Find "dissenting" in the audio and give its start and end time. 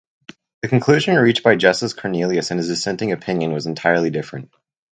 2.69-3.11